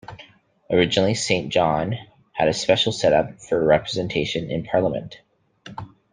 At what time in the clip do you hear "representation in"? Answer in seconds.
3.63-4.63